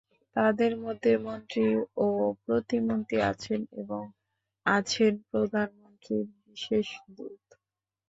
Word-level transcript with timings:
তাঁদের 0.35 0.73
মধ্যে 0.83 1.11
মন্ত্রী 1.25 1.65
ও 1.97 2.07
প্রতিমন্ত্রী 2.43 3.17
আছেন 3.31 3.61
এবং 3.81 4.01
আছেন 4.65 5.13
প্রধানমন্ত্রীর 5.29 6.25
বিশেষ 6.45 6.87
দূত। 7.15 7.43